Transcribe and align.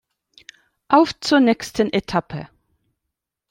Auf 0.87 1.19
zur 1.19 1.41
nächsten 1.41 1.93
Etappe! 1.93 2.49